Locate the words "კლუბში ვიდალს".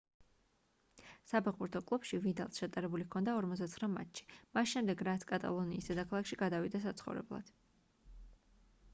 1.89-2.55